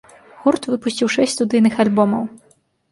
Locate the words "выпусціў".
0.71-1.13